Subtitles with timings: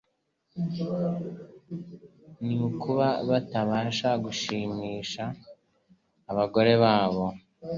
[2.45, 5.23] ni ukuba batabasha gushimisha
[6.31, 7.25] abagore babo,